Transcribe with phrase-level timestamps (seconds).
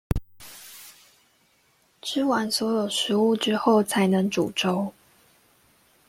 [2.01, 4.91] 吃完所有食物之後才能煮粥